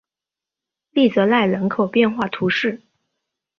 [0.89, 2.81] 利泽赖人口变化图示